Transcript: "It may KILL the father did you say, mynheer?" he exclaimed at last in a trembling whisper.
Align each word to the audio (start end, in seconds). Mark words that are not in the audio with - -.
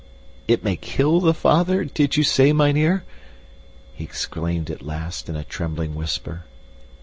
"It 0.47 0.63
may 0.63 0.77
KILL 0.77 1.19
the 1.19 1.31
father 1.31 1.83
did 1.85 2.17
you 2.17 2.23
say, 2.23 2.53
mynheer?" 2.53 3.03
he 3.93 4.03
exclaimed 4.03 4.71
at 4.71 4.81
last 4.81 5.29
in 5.29 5.35
a 5.35 5.43
trembling 5.43 5.93
whisper. 5.93 6.45